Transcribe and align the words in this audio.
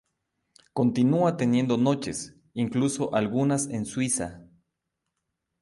Continúa 0.73 1.37
teniendo 1.37 1.77
noches, 1.77 2.33
incluso 2.55 3.13
algunas 3.13 3.67
en 3.67 3.85
Suiza. 3.85 4.41